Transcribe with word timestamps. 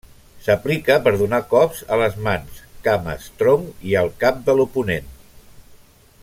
S'aplica 0.45 0.95
per 1.07 1.11
donar 1.19 1.39
cops 1.51 1.83
a 1.97 1.99
les 2.03 2.17
mans, 2.29 2.57
cames, 2.89 3.29
tronc 3.43 3.87
i 3.91 3.95
al 4.03 4.11
cap 4.25 4.41
de 4.49 4.57
l'oponent. 4.61 5.15